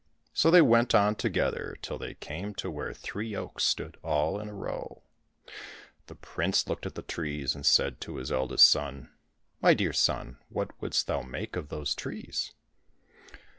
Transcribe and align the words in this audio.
So 0.33 0.49
they 0.49 0.63
went 0.63 0.95
on 0.95 1.13
together 1.13 1.77
till 1.83 1.99
they 1.99 2.15
came 2.15 2.55
to 2.55 2.71
where 2.71 2.91
three 2.91 3.35
oaks 3.35 3.63
stood 3.65 3.97
all 4.01 4.39
in 4.39 4.49
a 4.49 4.53
row. 4.55 5.03
The 6.07 6.15
prince 6.15 6.65
looked 6.67 6.87
at 6.87 6.95
the 6.95 7.03
trees, 7.03 7.53
and 7.53 7.63
said 7.63 8.01
to 8.01 8.15
his 8.15 8.31
eldest 8.31 8.67
son," 8.67 9.11
My 9.61 9.75
dear 9.75 9.93
son, 9.93 10.39
what 10.49 10.71
wouldst 10.81 11.05
thou 11.05 11.21
make 11.21 11.55
of 11.55 11.69
those 11.69 11.93
trees 11.93 12.51